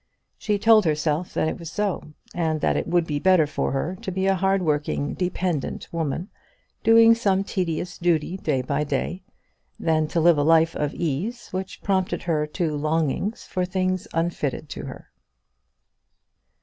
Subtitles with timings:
[0.39, 2.01] She told herself that it was so,
[2.33, 6.29] and that it would be better for her to be a hard working, dependent woman,
[6.83, 9.21] doing some tedious duty day by day,
[9.79, 14.69] than to live a life of ease which prompted her to longings for things unfitted
[14.69, 15.11] to her.